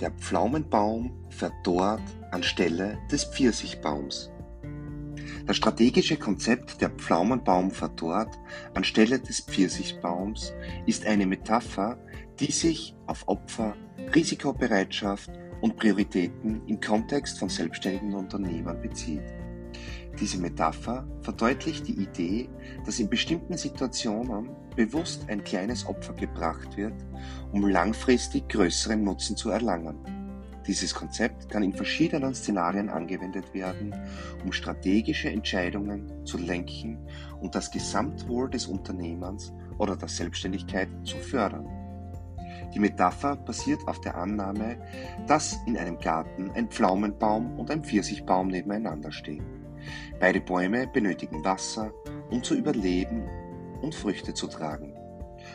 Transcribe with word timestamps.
Der 0.00 0.10
Pflaumenbaum 0.12 1.12
verdorrt 1.28 2.00
anstelle 2.30 2.96
des 3.12 3.24
Pfirsichbaums. 3.24 4.30
Das 5.46 5.58
strategische 5.58 6.16
Konzept 6.16 6.80
der 6.80 6.88
Pflaumenbaum 6.88 7.70
verdorrt 7.70 8.38
anstelle 8.72 9.18
des 9.18 9.40
Pfirsichbaums 9.40 10.54
ist 10.86 11.04
eine 11.04 11.26
Metapher, 11.26 11.98
die 12.38 12.50
sich 12.50 12.96
auf 13.06 13.28
Opfer, 13.28 13.76
Risikobereitschaft 14.14 15.30
und 15.60 15.76
Prioritäten 15.76 16.62
im 16.66 16.80
Kontext 16.80 17.38
von 17.38 17.50
selbstständigen 17.50 18.14
Unternehmern 18.14 18.80
bezieht. 18.80 19.39
Diese 20.18 20.38
Metapher 20.38 21.06
verdeutlicht 21.22 21.88
die 21.88 22.02
Idee, 22.02 22.48
dass 22.84 22.98
in 22.98 23.08
bestimmten 23.08 23.56
Situationen 23.56 24.50
bewusst 24.76 25.26
ein 25.28 25.44
kleines 25.44 25.86
Opfer 25.86 26.14
gebracht 26.14 26.76
wird, 26.76 26.94
um 27.52 27.66
langfristig 27.66 28.48
größeren 28.48 29.02
Nutzen 29.02 29.36
zu 29.36 29.50
erlangen. 29.50 29.98
Dieses 30.66 30.94
Konzept 30.94 31.48
kann 31.48 31.62
in 31.62 31.72
verschiedenen 31.72 32.34
Szenarien 32.34 32.90
angewendet 32.90 33.54
werden, 33.54 33.94
um 34.44 34.52
strategische 34.52 35.30
Entscheidungen 35.30 36.24
zu 36.26 36.38
lenken 36.38 36.98
und 37.40 37.54
das 37.54 37.70
Gesamtwohl 37.70 38.50
des 38.50 38.66
Unternehmens 38.66 39.52
oder 39.78 39.96
der 39.96 40.08
Selbstständigkeit 40.08 40.88
zu 41.04 41.16
fördern. 41.16 41.66
Die 42.74 42.78
Metapher 42.78 43.36
basiert 43.36 43.80
auf 43.88 44.00
der 44.00 44.16
Annahme, 44.16 44.76
dass 45.26 45.58
in 45.66 45.76
einem 45.76 45.98
Garten 45.98 46.50
ein 46.52 46.68
Pflaumenbaum 46.68 47.58
und 47.58 47.70
ein 47.70 47.82
Pfirsichbaum 47.82 48.48
nebeneinander 48.48 49.10
stehen. 49.10 49.59
Beide 50.18 50.40
Bäume 50.40 50.86
benötigen 50.86 51.44
Wasser, 51.44 51.92
um 52.30 52.42
zu 52.42 52.54
überleben 52.54 53.28
und 53.82 53.94
Früchte 53.94 54.34
zu 54.34 54.46
tragen. 54.46 54.94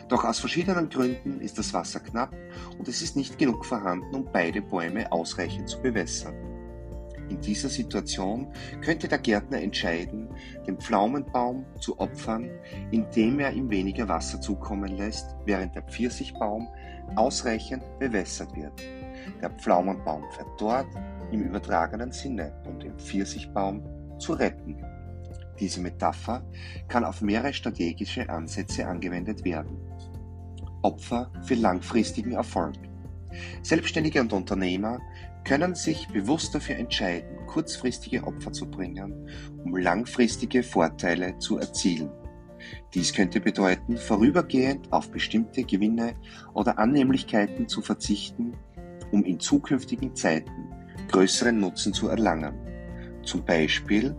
Doch 0.08 0.24
aus 0.24 0.38
verschiedenen 0.38 0.88
Gründen 0.88 1.40
ist 1.40 1.58
das 1.58 1.72
Wasser 1.72 2.00
knapp 2.00 2.34
und 2.78 2.88
es 2.88 3.02
ist 3.02 3.16
nicht 3.16 3.38
genug 3.38 3.64
vorhanden, 3.64 4.14
um 4.14 4.28
beide 4.32 4.62
Bäume 4.62 5.10
ausreichend 5.10 5.68
zu 5.68 5.80
bewässern. 5.80 6.34
In 7.28 7.40
dieser 7.40 7.68
Situation 7.68 8.52
könnte 8.82 9.08
der 9.08 9.18
Gärtner 9.18 9.60
entscheiden, 9.60 10.28
den 10.66 10.78
Pflaumenbaum 10.78 11.66
zu 11.80 11.98
opfern, 11.98 12.48
indem 12.92 13.40
er 13.40 13.52
ihm 13.52 13.68
weniger 13.68 14.08
Wasser 14.08 14.40
zukommen 14.40 14.96
lässt, 14.96 15.34
während 15.44 15.74
der 15.74 15.82
Pfirsichbaum 15.82 16.68
ausreichend 17.16 17.82
bewässert 17.98 18.54
wird. 18.54 18.80
Der 19.40 19.50
Pflaumenbaum 19.50 20.22
verdorrt 20.30 20.86
im 21.32 21.42
übertragenen 21.42 22.12
Sinne, 22.12 22.52
um 22.64 22.78
den 22.78 22.96
Pfirsichbaum 22.96 23.82
zu 24.18 24.32
retten. 24.32 24.82
Diese 25.58 25.80
Metapher 25.80 26.44
kann 26.88 27.04
auf 27.04 27.22
mehrere 27.22 27.52
strategische 27.52 28.28
Ansätze 28.28 28.86
angewendet 28.86 29.44
werden. 29.44 29.78
Opfer 30.82 31.30
für 31.42 31.54
langfristigen 31.54 32.32
Erfolg. 32.32 32.76
Selbstständige 33.62 34.20
und 34.20 34.32
Unternehmer 34.32 35.00
können 35.44 35.74
sich 35.74 36.08
bewusst 36.08 36.54
dafür 36.54 36.76
entscheiden, 36.76 37.46
kurzfristige 37.46 38.24
Opfer 38.24 38.52
zu 38.52 38.66
bringen, 38.66 39.28
um 39.64 39.76
langfristige 39.76 40.62
Vorteile 40.62 41.38
zu 41.38 41.58
erzielen. 41.58 42.10
Dies 42.94 43.12
könnte 43.12 43.40
bedeuten, 43.40 43.96
vorübergehend 43.96 44.92
auf 44.92 45.10
bestimmte 45.10 45.62
Gewinne 45.64 46.14
oder 46.54 46.78
Annehmlichkeiten 46.78 47.68
zu 47.68 47.82
verzichten, 47.82 48.52
um 49.12 49.24
in 49.24 49.38
zukünftigen 49.38 50.14
Zeiten 50.16 50.72
größeren 51.08 51.58
Nutzen 51.58 51.92
zu 51.92 52.08
erlangen. 52.08 52.54
Zum 53.26 53.44
Beispiel 53.44 54.14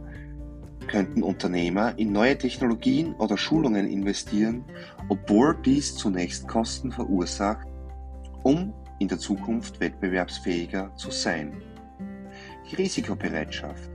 könnten 0.87 1.23
Unternehmer 1.23 1.97
in 1.97 2.11
neue 2.11 2.37
Technologien 2.37 3.13
oder 3.15 3.37
Schulungen 3.37 3.87
investieren, 3.87 4.65
obwohl 5.09 5.57
dies 5.65 5.95
zunächst 5.95 6.47
Kosten 6.47 6.91
verursacht, 6.91 7.67
um 8.43 8.73
in 8.99 9.07
der 9.07 9.17
Zukunft 9.17 9.79
wettbewerbsfähiger 9.79 10.93
zu 10.95 11.11
sein. 11.11 11.61
Die 12.69 12.75
Risikobereitschaft. 12.75 13.89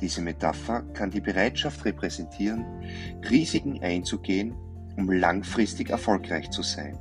Diese 0.00 0.22
Metapher 0.22 0.82
kann 0.94 1.10
die 1.10 1.20
Bereitschaft 1.20 1.84
repräsentieren, 1.84 2.64
Risiken 3.30 3.82
einzugehen, 3.82 4.54
um 4.96 5.10
langfristig 5.10 5.90
erfolgreich 5.90 6.50
zu 6.50 6.62
sein, 6.62 6.98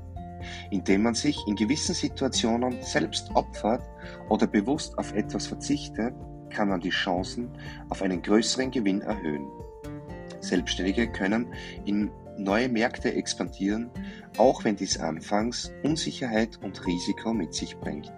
indem 0.71 1.03
man 1.03 1.13
sich 1.13 1.37
in 1.47 1.55
gewissen 1.55 1.95
Situationen 1.95 2.81
selbst 2.81 3.33
opfert 3.33 3.81
oder 4.29 4.47
bewusst 4.47 4.97
auf 4.97 5.13
etwas 5.13 5.47
verzichtet, 5.47 6.13
kann 6.55 6.69
man 6.69 6.79
die 6.79 6.89
Chancen 6.89 7.49
auf 7.89 8.01
einen 8.01 8.21
größeren 8.21 8.71
Gewinn 8.71 9.01
erhöhen. 9.01 9.45
Selbstständige 10.39 11.11
können 11.11 11.53
in 11.83 12.09
neue 12.37 12.69
Märkte 12.69 13.13
expandieren, 13.13 13.89
auch 14.37 14.63
wenn 14.63 14.77
dies 14.77 14.97
anfangs 14.97 15.71
Unsicherheit 15.83 16.59
und 16.63 16.85
Risiko 16.85 17.33
mit 17.33 17.53
sich 17.53 17.77
bringt, 17.77 18.11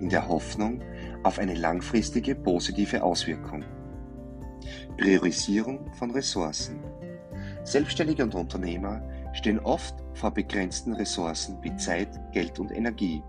in 0.00 0.08
der 0.08 0.28
Hoffnung 0.28 0.80
auf 1.24 1.38
eine 1.38 1.54
langfristige 1.54 2.36
positive 2.36 3.02
Auswirkung. 3.02 3.64
Priorisierung 4.96 5.92
von 5.94 6.12
Ressourcen. 6.12 6.78
Selbstständige 7.64 8.22
und 8.22 8.34
Unternehmer 8.34 9.02
stehen 9.32 9.58
oft 9.58 9.94
vor 10.14 10.30
begrenzten 10.30 10.94
Ressourcen 10.94 11.58
wie 11.62 11.74
Zeit, 11.76 12.08
Geld 12.32 12.58
und 12.60 12.70
Energie. 12.70 13.22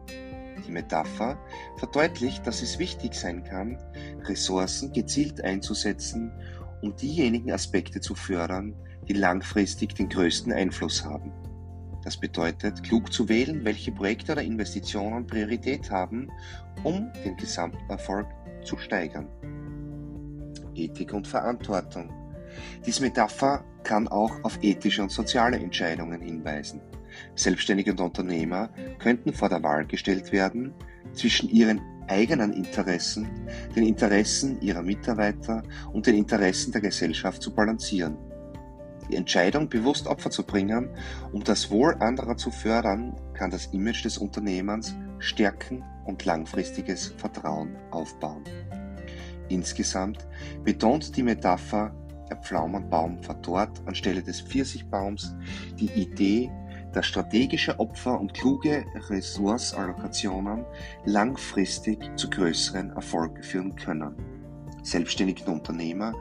Die 0.65 0.71
Metapher 0.71 1.37
verdeutlicht, 1.77 2.47
dass 2.47 2.61
es 2.61 2.79
wichtig 2.79 3.15
sein 3.15 3.43
kann, 3.43 3.77
Ressourcen 4.23 4.93
gezielt 4.93 5.43
einzusetzen, 5.43 6.31
um 6.81 6.95
diejenigen 6.95 7.51
Aspekte 7.51 8.01
zu 8.01 8.15
fördern, 8.15 8.75
die 9.07 9.13
langfristig 9.13 9.95
den 9.95 10.09
größten 10.09 10.53
Einfluss 10.53 11.03
haben. 11.03 11.31
Das 12.03 12.17
bedeutet, 12.17 12.83
klug 12.83 13.13
zu 13.13 13.29
wählen, 13.29 13.63
welche 13.63 13.91
Projekte 13.91 14.33
oder 14.33 14.41
Investitionen 14.41 15.25
Priorität 15.25 15.89
haben, 15.89 16.29
um 16.83 17.11
den 17.23 17.37
Gesamterfolg 17.37 18.27
zu 18.63 18.77
steigern. 18.77 19.27
Ethik 20.75 21.13
und 21.13 21.27
Verantwortung. 21.27 22.11
Diese 22.85 23.01
Metapher 23.01 23.63
kann 23.83 24.07
auch 24.07 24.43
auf 24.43 24.59
ethische 24.61 25.01
und 25.01 25.11
soziale 25.11 25.57
Entscheidungen 25.57 26.21
hinweisen. 26.21 26.81
Selbstständige 27.35 27.91
und 27.91 28.01
Unternehmer 28.01 28.69
könnten 28.99 29.33
vor 29.33 29.49
der 29.49 29.63
Wahl 29.63 29.85
gestellt 29.85 30.31
werden 30.31 30.73
zwischen 31.13 31.49
ihren 31.49 31.81
eigenen 32.07 32.53
Interessen, 32.53 33.27
den 33.75 33.85
Interessen 33.85 34.61
ihrer 34.61 34.81
Mitarbeiter 34.81 35.63
und 35.91 36.07
den 36.07 36.15
Interessen 36.15 36.71
der 36.71 36.81
Gesellschaft 36.81 37.41
zu 37.41 37.53
balancieren. 37.53 38.17
Die 39.09 39.15
Entscheidung, 39.15 39.69
bewusst 39.69 40.07
Opfer 40.07 40.29
zu 40.29 40.43
bringen, 40.43 40.89
um 41.31 41.43
das 41.43 41.69
Wohl 41.69 41.95
anderer 41.95 42.37
zu 42.37 42.51
fördern, 42.51 43.15
kann 43.33 43.51
das 43.51 43.67
Image 43.67 44.05
des 44.05 44.17
Unternehmens 44.17 44.95
stärken 45.19 45.83
und 46.05 46.23
langfristiges 46.25 47.13
Vertrauen 47.17 47.75
aufbauen. 47.91 48.43
Insgesamt 49.49 50.25
betont 50.63 51.15
die 51.15 51.23
Metapher 51.23 51.93
der 52.29 52.37
Pflaumenbaum 52.37 53.21
verdorrt 53.21 53.81
anstelle 53.85 54.23
des 54.23 54.41
Pfirsichbaums 54.41 55.35
die 55.79 55.91
Idee 55.91 56.49
dass 56.93 57.07
strategische 57.07 57.79
Opfer 57.79 58.19
und 58.19 58.33
kluge 58.33 58.85
Ressourceallokationen 59.09 60.65
langfristig 61.05 61.99
zu 62.15 62.29
größeren 62.29 62.91
Erfolgen 62.91 63.43
führen 63.43 63.75
können. 63.75 64.15
Selbstständige 64.83 65.49
Unternehmer 65.49 66.13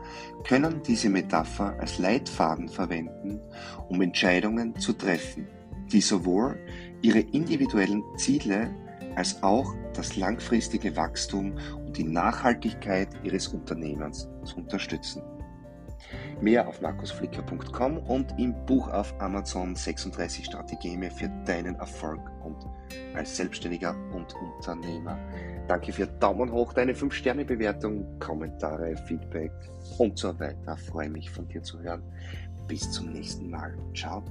können 0.47 0.83
diese 0.87 1.11
Metapher 1.11 1.77
als 1.81 1.99
Leitfaden 1.99 2.69
verwenden, 2.69 3.41
um 3.89 4.01
Entscheidungen 4.01 4.77
zu 4.77 4.93
treffen, 4.93 5.47
die 5.93 6.01
sowohl 6.01 6.59
ihre 7.03 7.19
individuellen 7.19 8.03
Ziele 8.17 8.75
als 9.17 9.43
auch 9.43 9.75
das 9.95 10.17
langfristige 10.17 10.97
Wachstum 10.97 11.55
und 11.85 11.97
die 11.97 12.05
Nachhaltigkeit 12.05 13.09
ihres 13.25 13.49
Unternehmens 13.49 14.29
zu 14.45 14.57
unterstützen. 14.57 15.23
Mehr 16.41 16.67
auf 16.69 16.81
markusflicker.com 16.81 17.99
und 17.99 18.39
im 18.39 18.55
Buch 18.67 18.89
auf 18.89 19.15
Amazon 19.21 19.75
36 19.75 20.47
Strategien 20.47 21.03
für 21.11 21.29
deinen 21.47 21.77
Erfolg 21.77 22.21
und 22.45 22.57
als 23.15 23.37
Selbstständiger 23.37 23.95
und 24.15 24.35
Unternehmer. 24.35 25.19
Danke 25.69 25.93
für 25.93 26.07
Daumen 26.07 26.51
hoch, 26.53 26.73
deine 26.73 26.93
5-Sterne-Bewertung, 26.93 28.19
Kommentare, 28.19 28.97
Feedback 29.07 29.53
und 29.99 30.19
so 30.19 30.39
weiter. 30.39 30.77
Freue 30.77 31.11
mich 31.11 31.31
von 31.31 31.47
dir 31.49 31.63
zu 31.63 31.81
hören. 31.81 32.03
Bis 32.67 32.91
zum 32.91 33.13
nächsten 33.13 33.51
Mal. 33.51 33.75
Ciao. 33.95 34.23